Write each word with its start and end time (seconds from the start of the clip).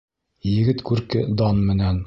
Егет 0.53 0.81
күрке 0.91 1.23
дан 1.43 1.65
менән. 1.71 1.99